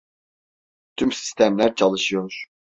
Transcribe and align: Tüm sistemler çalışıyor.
Tüm 0.95 1.11
sistemler 1.11 1.75
çalışıyor. 1.75 2.47